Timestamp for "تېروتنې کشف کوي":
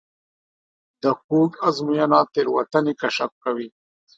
2.33-3.67